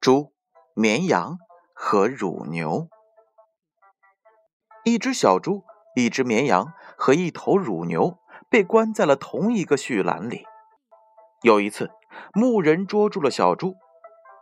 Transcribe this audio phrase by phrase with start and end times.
[0.00, 0.32] 猪、
[0.74, 1.36] 绵羊
[1.74, 2.88] 和乳牛。
[4.82, 5.62] 一只小猪、
[5.94, 8.16] 一只绵羊和一头乳牛
[8.48, 10.46] 被关在了同一个畜栏里。
[11.42, 11.90] 有一次，
[12.32, 13.74] 牧人捉住了小猪，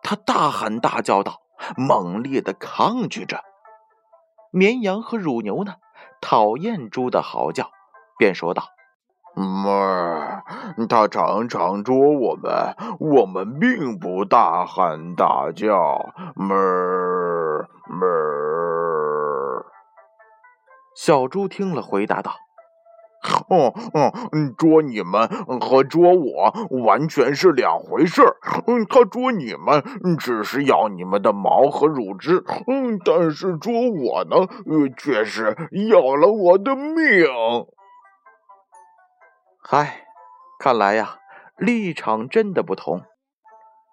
[0.00, 1.40] 他大喊大叫道，
[1.76, 3.42] 猛烈的抗拒着。
[4.52, 5.74] 绵羊和乳牛呢，
[6.20, 7.72] 讨厌猪的嚎叫，
[8.16, 8.68] 便说道。
[9.34, 10.37] 哞！
[10.88, 16.12] 他常常捉我们，我们并不大喊大叫。
[16.36, 19.64] 哞哞！
[20.96, 22.32] 小猪听了，回答道
[23.48, 24.12] ：“哦哦，
[24.56, 25.28] 捉你们
[25.60, 26.52] 和捉我
[26.84, 28.36] 完全是两回事儿。
[28.66, 34.48] 嗯，他捉你们只是要你们的毛和乳汁，嗯，但是捉我呢，
[34.96, 35.56] 却是
[35.88, 36.96] 要了我的命。”
[39.62, 40.07] 嗨，
[40.68, 41.18] 看来呀，
[41.56, 43.02] 立场真的不同。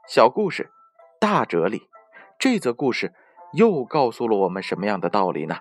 [0.10, 0.74] 小故事，
[1.22, 1.88] 大哲理。
[2.38, 3.14] 这则故事
[3.54, 5.60] 又告诉了我们什么样的道理呢？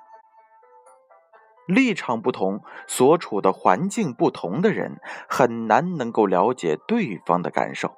[1.69, 7.95] 立场不同，所处的环境不同的人，很难能够了解对方的感受。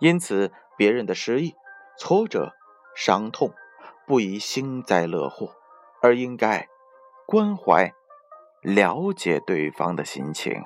[0.00, 1.54] 因此，别人的失意、
[1.96, 2.54] 挫折、
[2.96, 3.54] 伤痛，
[4.04, 5.52] 不宜幸灾乐祸，
[6.02, 6.66] 而应该
[7.24, 7.92] 关怀、
[8.62, 10.60] 了解对方的心情。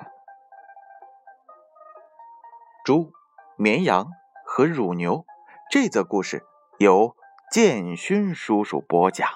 [2.87, 3.11] 猪、
[3.57, 4.07] 绵羊
[4.45, 5.25] 和乳牛，
[5.69, 6.45] 这则故事
[6.79, 7.17] 由
[7.51, 9.27] 建勋叔叔播讲。